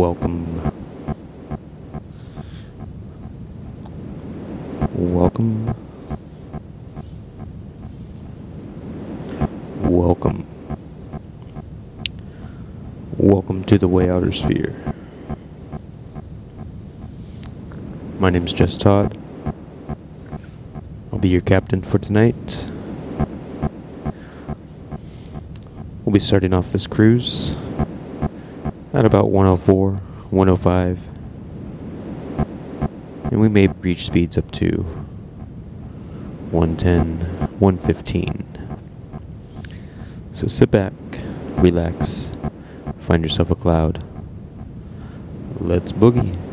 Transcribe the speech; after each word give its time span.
Welcome. 0.00 0.72
Welcome. 4.94 5.74
Welcome. 9.82 10.46
Welcome 13.18 13.64
to 13.64 13.76
the 13.76 13.88
Way 13.88 14.08
Outer 14.08 14.32
Sphere. 14.32 14.74
My 18.18 18.30
name's 18.30 18.54
Jess 18.54 18.78
Todd. 18.78 19.18
I'll 21.12 21.18
be 21.18 21.28
your 21.28 21.42
captain 21.42 21.82
for 21.82 21.98
tonight. 21.98 22.70
We'll 26.06 26.14
be 26.14 26.18
starting 26.18 26.54
off 26.54 26.72
this 26.72 26.86
cruise 26.86 27.54
at 29.00 29.06
about 29.06 29.30
104, 29.30 29.92
105. 29.92 31.00
And 33.32 33.40
we 33.40 33.48
may 33.48 33.66
reach 33.66 34.04
speeds 34.04 34.36
up 34.36 34.50
to 34.50 34.82
110, 36.50 37.20
115. 37.58 38.44
So 40.32 40.46
sit 40.48 40.70
back, 40.70 40.92
relax, 41.56 42.32
find 42.98 43.22
yourself 43.22 43.50
a 43.50 43.54
cloud. 43.54 44.04
Let's 45.58 45.92
boogie. 45.92 46.49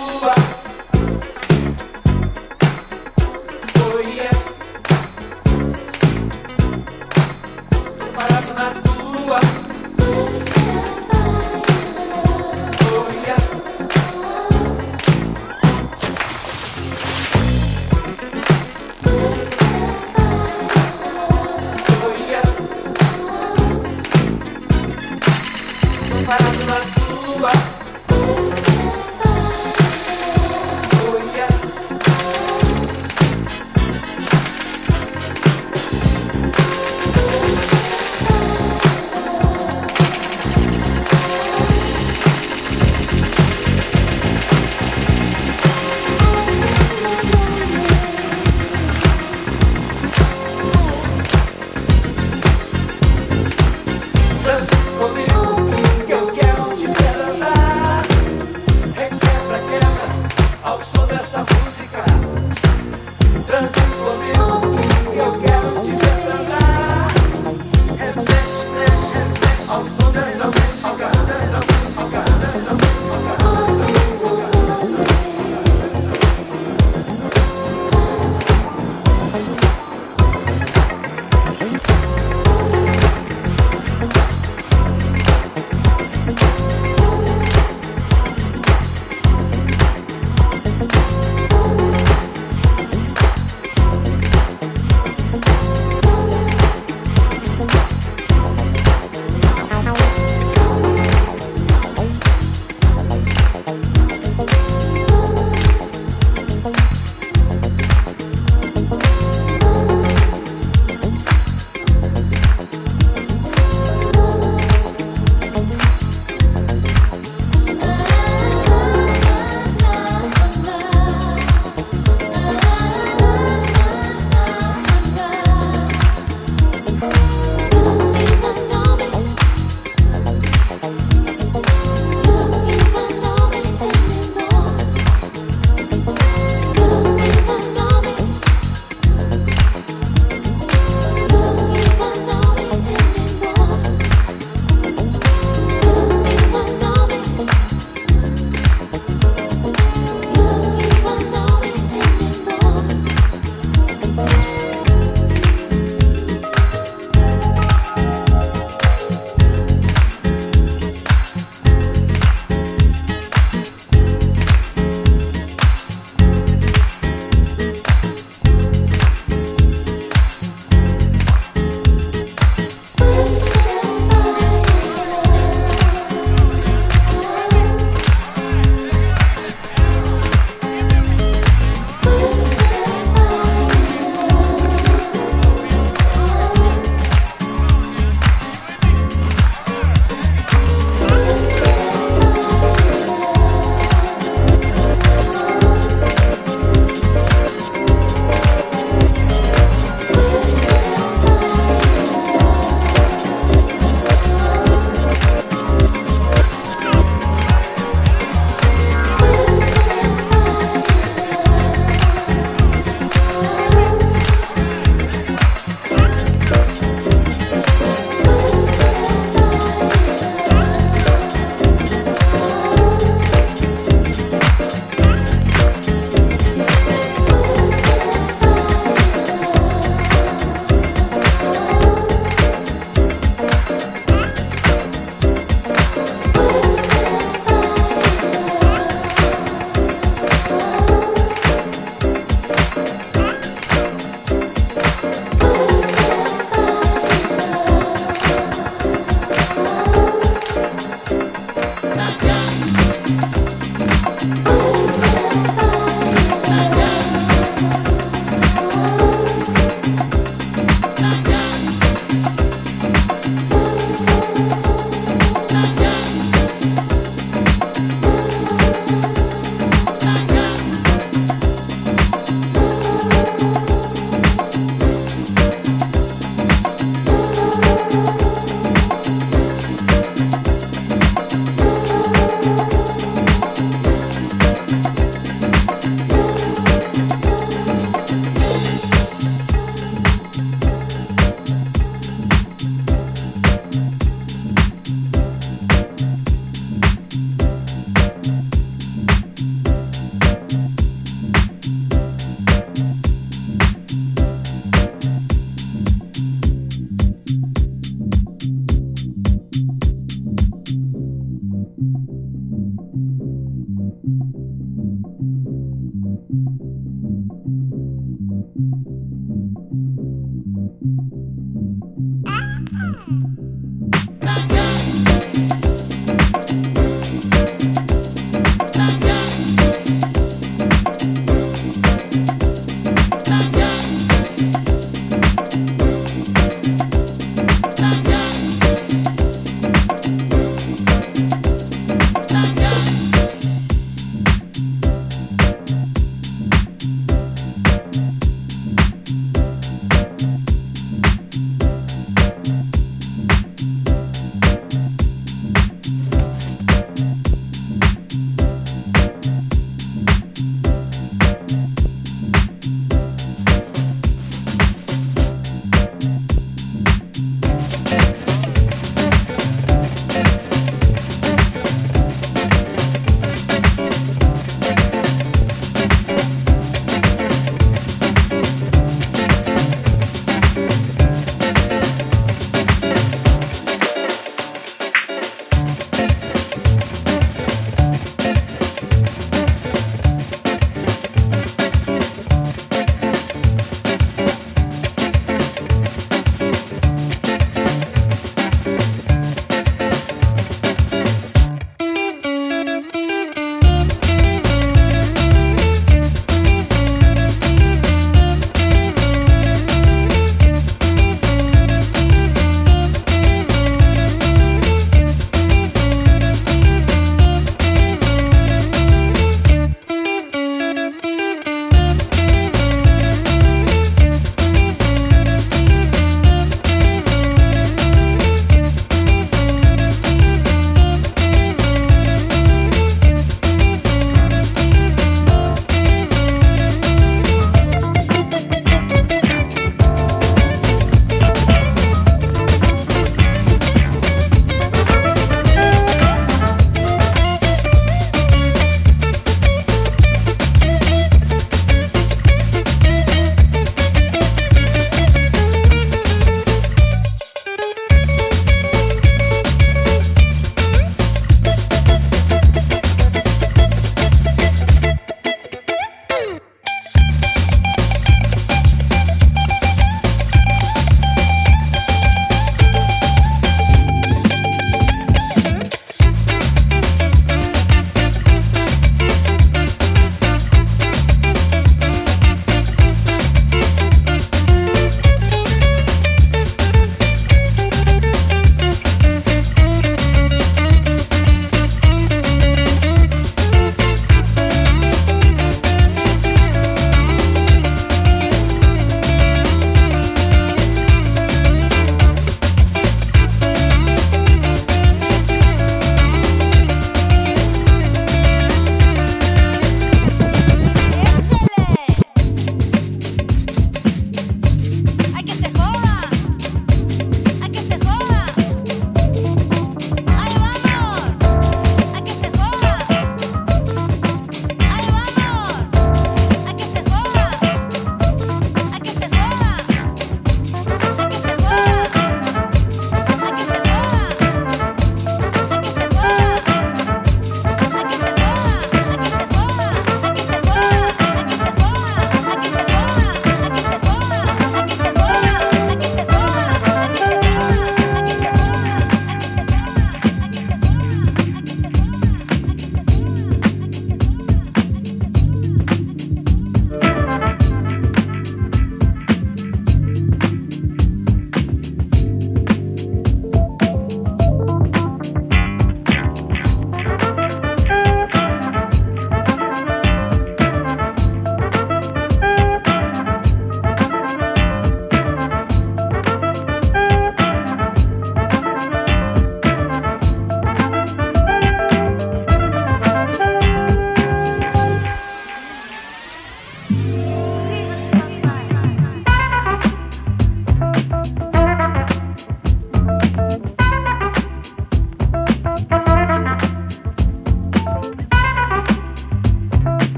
Cuba. 0.00 0.49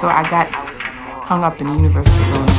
So 0.00 0.08
I 0.08 0.22
got 0.30 0.48
hung 1.28 1.44
up 1.44 1.60
in 1.60 1.66
the 1.66 1.74
University 1.74 2.49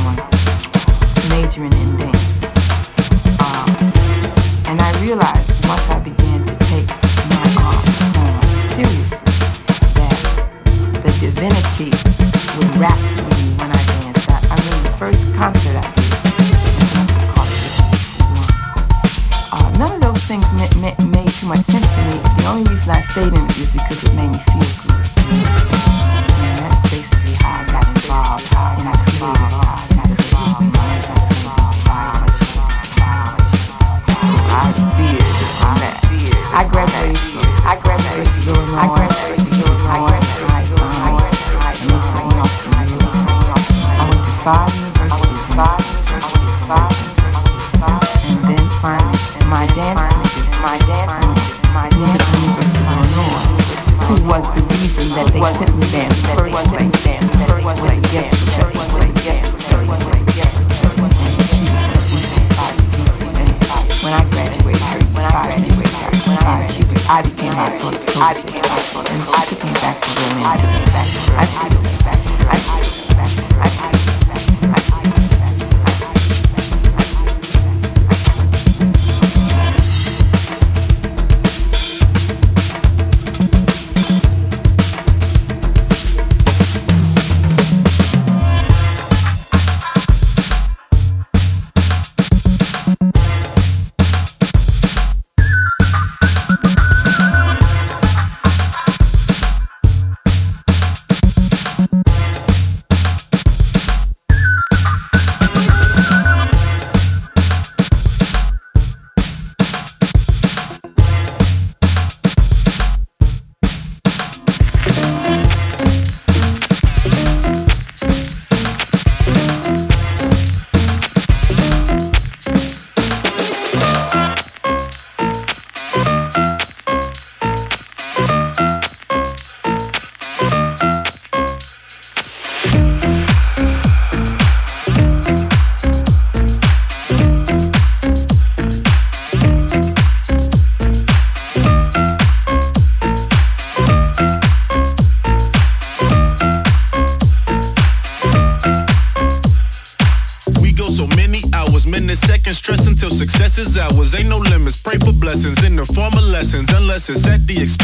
hours, 153.62 154.14
ain't 154.14 154.28
no 154.28 154.38
limits. 154.38 154.80
Pray 154.80 154.98
for 154.98 155.12
blessings 155.12 155.62
in 155.64 155.76
the 155.76 155.86
form 155.86 156.12
of 156.14 156.24
lessons, 156.24 156.72
unless 156.72 157.08
it's 157.08 157.26
at 157.26 157.46
the 157.46 157.60
expense 157.62 157.81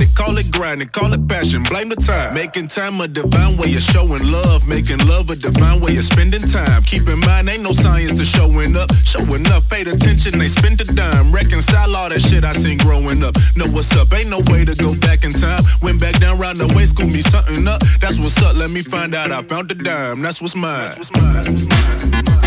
and 0.00 0.14
call 0.14 0.38
it 0.38 0.50
grinding, 0.50 0.88
call 0.88 1.12
it 1.12 1.28
passion. 1.28 1.62
Blame 1.62 1.88
the 1.88 1.96
time. 1.96 2.34
Making 2.34 2.68
time 2.68 3.00
a 3.00 3.08
divine 3.08 3.56
way 3.56 3.74
of 3.74 3.82
showing 3.82 4.24
love. 4.30 4.66
Making 4.68 4.98
love 5.06 5.30
a 5.30 5.36
divine 5.36 5.80
way 5.80 5.96
of 5.96 6.04
spending 6.04 6.40
time. 6.40 6.82
Keep 6.82 7.08
in 7.08 7.20
mind, 7.20 7.48
ain't 7.48 7.62
no 7.62 7.72
science 7.72 8.14
to 8.14 8.24
showing 8.24 8.76
up. 8.76 8.92
Showing 9.04 9.46
up, 9.52 9.62
paid 9.68 9.88
attention, 9.88 10.38
they 10.38 10.48
spend 10.48 10.80
a 10.80 10.84
dime. 10.84 11.32
Reconcile 11.32 11.94
all 11.94 12.08
that 12.08 12.20
shit 12.20 12.44
I 12.44 12.52
seen 12.52 12.78
growing 12.78 13.22
up. 13.22 13.34
Know 13.56 13.66
what's 13.66 13.94
up, 13.96 14.12
ain't 14.12 14.30
no 14.30 14.40
way 14.52 14.64
to 14.64 14.74
go 14.74 14.94
back 15.00 15.24
in 15.24 15.32
time. 15.32 15.62
Went 15.82 16.00
back 16.00 16.18
down 16.18 16.38
round 16.38 16.58
the 16.58 16.68
way, 16.74 16.86
school 16.86 17.06
me 17.06 17.22
something 17.22 17.66
up. 17.68 17.80
That's 18.00 18.18
what's 18.18 18.40
up, 18.42 18.56
let 18.56 18.70
me 18.70 18.82
find 18.82 19.14
out 19.14 19.32
I 19.32 19.42
found 19.42 19.68
the 19.68 19.74
dime. 19.74 20.22
That's 20.22 20.40
what's 20.40 20.56
mine. 20.56 20.94
That's 20.96 21.10
what's 21.10 21.22
mine. 21.22 21.34
That's 21.34 21.48
what's 21.50 22.42
mine. 22.42 22.45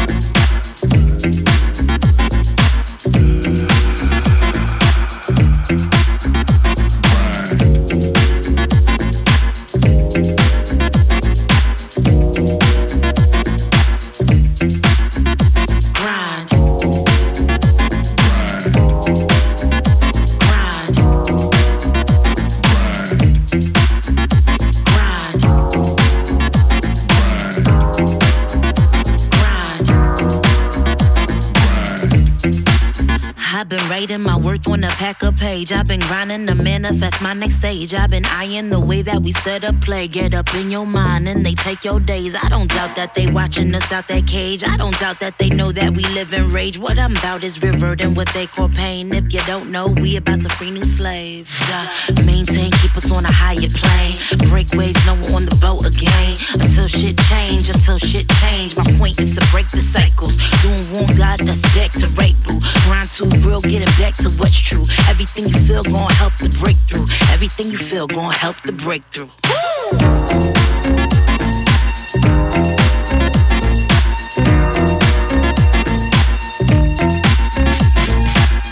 Worth 34.50 34.68
on 34.68 34.84
a 34.84 34.88
pack 34.88 35.22
of 35.22 35.36
page. 35.38 35.72
I've 35.72 35.88
been 35.88 36.00
grinding 36.00 36.48
to 36.48 36.56
manifest 36.56 37.22
my 37.22 37.34
next 37.34 37.58
stage. 37.58 37.94
I've 37.94 38.10
been 38.10 38.26
eyeing 38.26 38.70
the 38.70 38.80
way 38.80 39.04
that 39.04 39.22
we 39.22 39.32
set 39.32 39.64
up 39.64 39.80
play. 39.80 40.08
Get 40.08 40.34
up 40.34 40.52
in 40.56 40.72
your 40.72 40.88
mind 40.88 41.30
and 41.30 41.46
they 41.46 41.54
take 41.54 41.84
your 41.84 42.00
days. 42.00 42.34
I 42.34 42.50
don't 42.50 42.68
doubt 42.68 42.96
that 42.96 43.14
they 43.14 43.28
watching 43.28 43.76
us 43.76 43.92
out 43.92 44.08
that 44.08 44.26
cage. 44.26 44.64
I 44.64 44.76
don't 44.76 44.98
doubt 45.00 45.20
that 45.20 45.38
they 45.38 45.50
know 45.50 45.72
that 45.74 45.92
we 45.96 46.04
live 46.18 46.34
in 46.34 46.52
rage. 46.52 46.80
What 46.80 46.98
I'm 46.98 47.16
about 47.16 47.44
is 47.44 47.62
reverting 47.62 48.16
what 48.16 48.28
they 48.30 48.48
call 48.48 48.70
pain. 48.70 49.14
If 49.14 49.32
you 49.32 49.42
don't 49.42 49.70
know, 49.72 49.88
we 49.88 50.18
about 50.18 50.42
to 50.42 50.50
free 50.50 50.72
new 50.72 50.86
slaves. 50.86 51.52
Uh, 51.72 51.88
maintain, 52.26 52.72
us 53.00 53.12
on 53.12 53.24
a 53.24 53.32
higher 53.32 53.72
plane. 53.72 54.16
Break 54.50 54.68
waves, 54.74 55.00
no 55.06 55.14
on 55.34 55.46
the 55.46 55.56
boat 55.62 55.86
again. 55.86 56.36
Until 56.60 56.88
shit 56.88 57.18
change, 57.32 57.70
until 57.70 57.98
shit 57.98 58.28
change. 58.42 58.76
My 58.76 58.84
point 59.00 59.20
is 59.20 59.36
to 59.36 59.44
break 59.52 59.68
the 59.70 59.82
cycles. 59.82 60.36
Doing 60.62 60.84
wrong, 60.92 61.08
God, 61.16 61.40
that's 61.40 61.64
back 61.76 61.92
to 62.02 62.08
rape, 62.20 62.36
boo. 62.44 62.60
Grind 62.86 63.10
too 63.10 63.30
real, 63.48 63.62
getting 63.62 63.94
back 64.02 64.16
to 64.24 64.30
what's 64.40 64.60
true. 64.60 64.84
Everything 65.08 65.48
you 65.48 65.60
feel 65.68 65.84
gon' 65.84 66.12
help 66.22 66.36
the 66.38 66.50
breakthrough. 66.60 67.06
Everything 67.32 67.68
you 67.72 67.78
feel 67.78 68.08
gon' 68.08 68.34
help 68.34 68.58
the 68.64 68.74
breakthrough. 68.74 69.30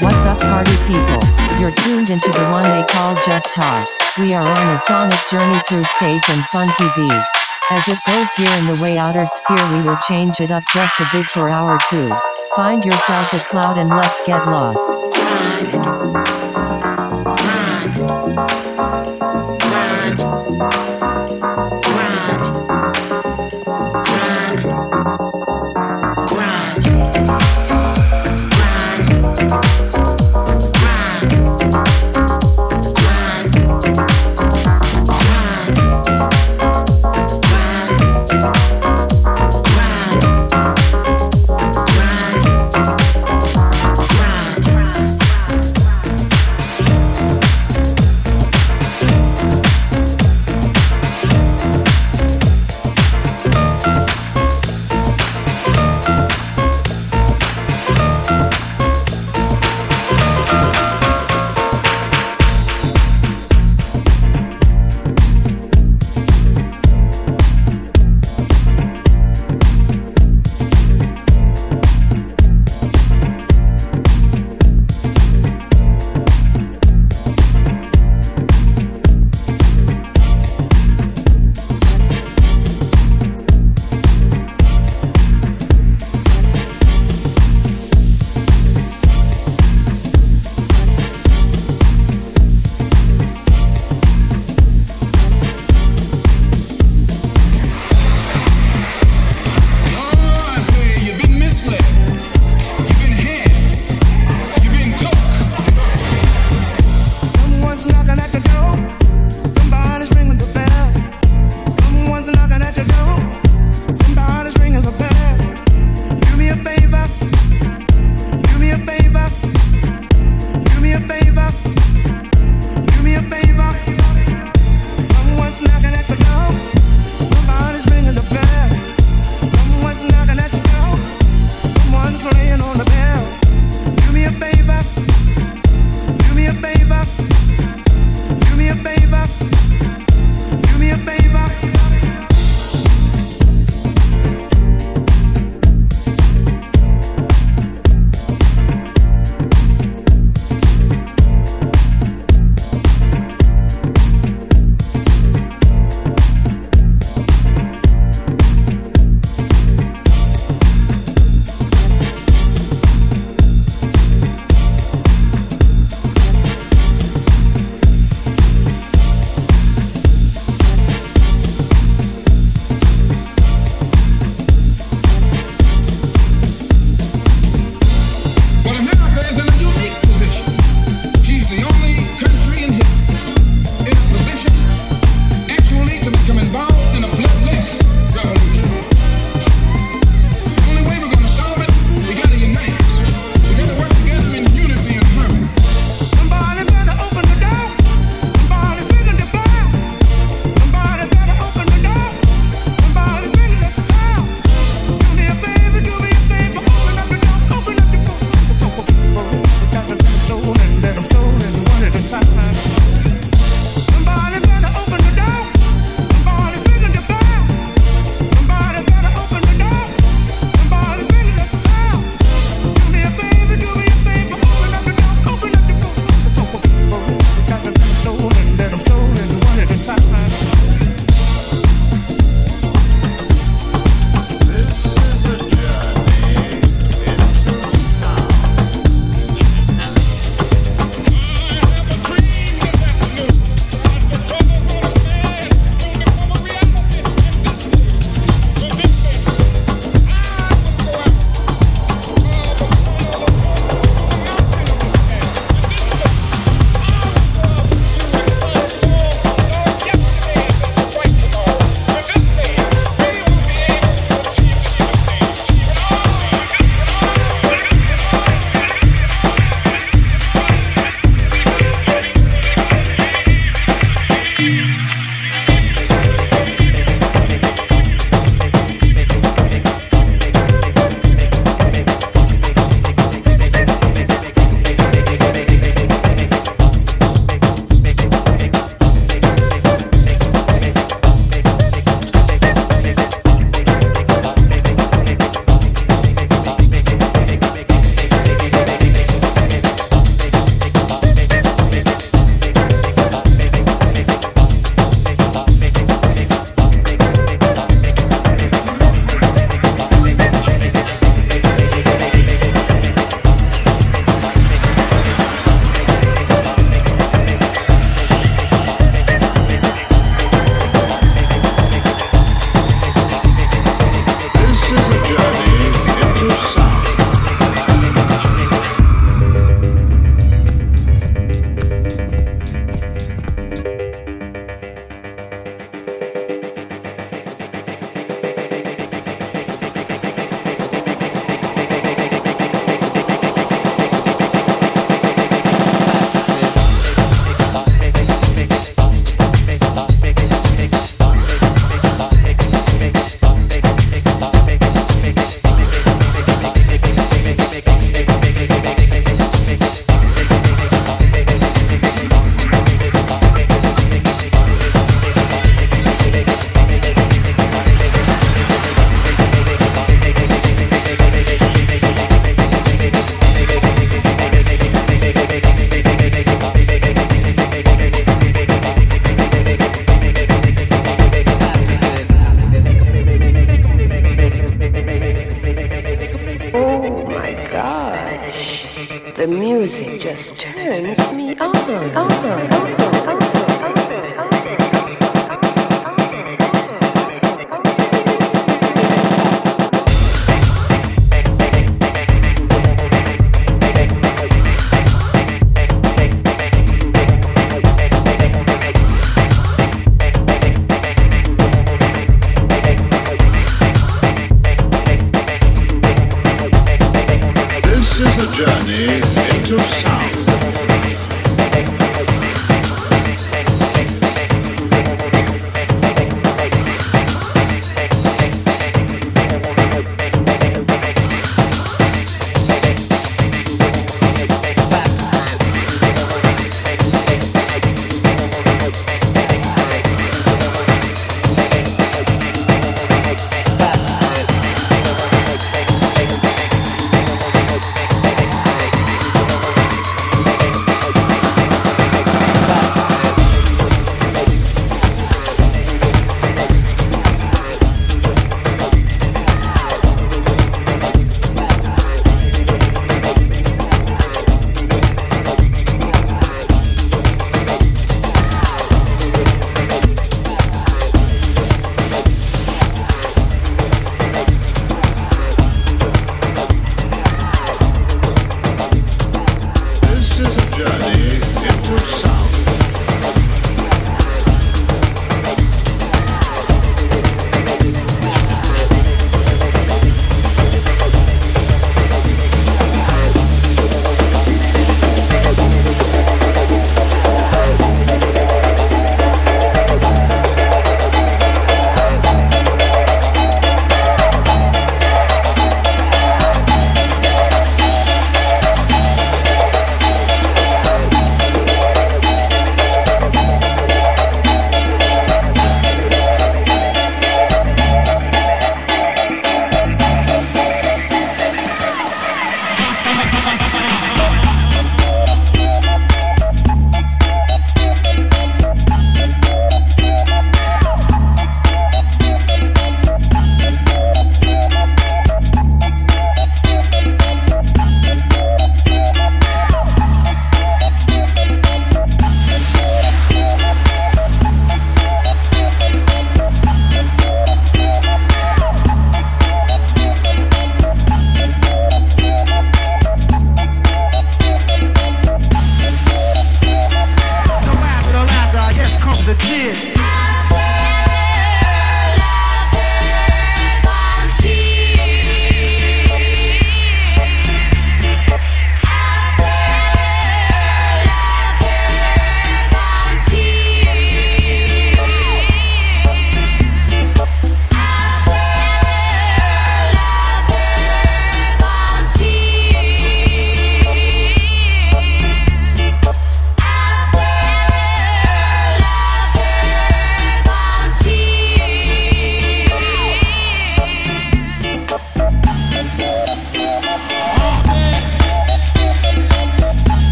What's 0.00 0.24
up, 0.26 0.38
party 0.40 0.76
people? 0.86 1.37
You're 1.58 1.72
tuned 1.72 2.10
into 2.10 2.30
the 2.30 2.48
one 2.52 2.62
they 2.70 2.84
call 2.88 3.16
Just 3.26 3.52
Talk. 3.52 3.88
We 4.16 4.32
are 4.32 4.44
on 4.44 4.74
a 4.74 4.78
sonic 4.78 5.18
journey 5.28 5.58
through 5.68 5.82
space 5.82 6.28
and 6.28 6.44
funky 6.46 6.86
beats. 6.94 7.26
As 7.70 7.88
it 7.88 7.98
goes 8.06 8.32
here 8.36 8.56
in 8.58 8.66
the 8.66 8.80
way 8.80 8.96
outer 8.96 9.26
sphere, 9.26 9.72
we 9.72 9.82
will 9.82 9.98
change 10.08 10.40
it 10.40 10.52
up 10.52 10.62
just 10.72 11.00
a 11.00 11.08
bit 11.10 11.26
for 11.26 11.48
hour 11.48 11.76
two. 11.90 12.14
Find 12.54 12.84
yourself 12.84 13.32
a 13.32 13.40
cloud 13.40 13.76
and 13.76 13.90
let's 13.90 14.24
get 14.24 14.46
lost. 14.46 16.37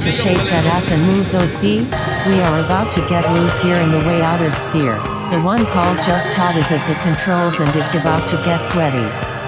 To 0.00 0.10
shake 0.10 0.38
that 0.48 0.64
ass 0.64 0.90
and 0.90 1.04
move 1.04 1.30
those 1.30 1.56
feet? 1.56 1.84
We 2.24 2.40
are 2.40 2.64
about 2.64 2.92
to 2.94 3.00
get 3.08 3.28
loose 3.32 3.60
here 3.60 3.76
in 3.76 3.90
the 3.92 4.02
way 4.08 4.22
outer 4.22 4.50
sphere. 4.50 4.96
The 5.28 5.40
one 5.44 5.66
called 5.66 5.98
Just 6.08 6.32
Hot 6.32 6.56
is 6.56 6.72
at 6.72 6.80
the 6.88 6.96
controls 7.04 7.60
and 7.60 7.68
it's 7.76 7.94
about 7.94 8.28
to 8.30 8.36
get 8.42 8.58
sweaty. 8.72 9.39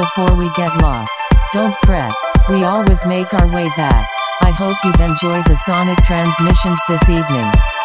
Before 0.00 0.34
we 0.34 0.48
get 0.56 0.74
lost. 0.80 1.12
Don't 1.52 1.74
fret. 1.84 2.12
We 2.48 2.64
always 2.64 3.04
make 3.04 3.34
our 3.34 3.46
way 3.52 3.66
back. 3.76 4.08
I 4.40 4.50
hope 4.50 4.72
you've 4.82 5.00
enjoyed 5.00 5.44
the 5.44 5.56
sonic 5.56 5.98
transmissions 6.04 6.80
this 6.88 7.06
evening. 7.10 7.79